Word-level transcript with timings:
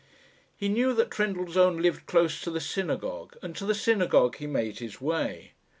He 0.57 0.67
knew 0.67 0.95
that 0.95 1.11
Trendellsohn 1.11 1.79
lived 1.79 2.07
close 2.07 2.41
to 2.41 2.49
the 2.49 2.59
synagogue, 2.59 3.37
and 3.43 3.55
to 3.55 3.67
the 3.67 3.75
synagogue 3.75 4.37
he 4.37 4.47
made 4.47 4.79
his 4.79 4.99
way. 4.99 5.51